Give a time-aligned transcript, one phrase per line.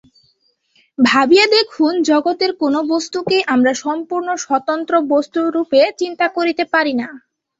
[0.97, 7.07] ভাবিয়া দেখুন, জগতের কোন বস্তুকেই আমরা সম্পূর্ণ স্বতন্ত্র বস্তুরূপে চিন্তা করিতে পারি না।